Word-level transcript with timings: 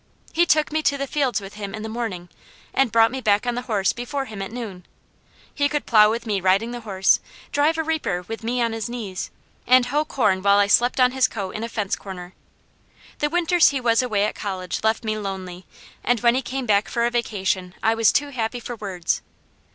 He 0.33 0.47
took 0.47 0.71
me 0.71 0.81
to 0.81 0.97
the 0.97 1.05
fields 1.05 1.39
with 1.39 1.53
him 1.53 1.75
in 1.75 1.83
the 1.83 1.87
morning 1.87 2.29
and 2.73 2.91
brought 2.91 3.11
me 3.11 3.21
back 3.21 3.45
on 3.45 3.53
the 3.53 3.61
horse 3.61 3.93
before 3.93 4.25
him 4.25 4.41
at 4.41 4.51
noon. 4.51 4.83
He 5.53 5.69
could 5.69 5.85
plow 5.85 6.09
with 6.09 6.25
me 6.25 6.41
riding 6.41 6.71
the 6.71 6.79
horse, 6.79 7.19
drive 7.51 7.77
a 7.77 7.83
reaper 7.83 8.23
with 8.23 8.43
me 8.43 8.63
on 8.63 8.73
his 8.73 8.89
knees, 8.89 9.29
and 9.67 9.85
hoe 9.85 10.03
corn 10.03 10.41
while 10.41 10.57
I 10.57 10.65
slept 10.65 10.99
on 10.99 11.11
his 11.11 11.27
coat 11.27 11.51
in 11.51 11.63
a 11.63 11.69
fence 11.69 11.95
corner. 11.95 12.33
The 13.19 13.29
winters 13.29 13.69
he 13.69 13.79
was 13.79 14.01
away 14.01 14.23
at 14.25 14.33
college 14.33 14.83
left 14.83 15.03
me 15.03 15.19
lonely, 15.19 15.67
and 16.03 16.19
when 16.21 16.33
he 16.33 16.41
came 16.41 16.65
back 16.65 16.87
for 16.87 17.05
a 17.05 17.11
vacation 17.11 17.75
I 17.83 17.93
was 17.93 18.11
too 18.11 18.29
happy 18.29 18.59
for 18.59 18.75
words. 18.75 19.21